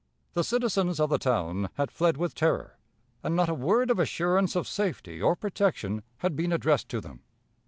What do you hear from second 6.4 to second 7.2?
addressed to them.